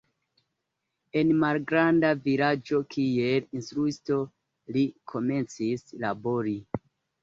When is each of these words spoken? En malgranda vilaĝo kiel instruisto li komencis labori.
En 1.21 1.33
malgranda 1.43 2.11
vilaĝo 2.25 2.81
kiel 2.97 3.49
instruisto 3.63 4.21
li 4.75 4.91
komencis 5.15 5.91
labori. 6.05 6.61